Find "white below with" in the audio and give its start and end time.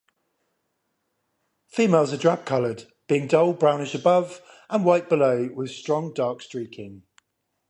4.83-5.69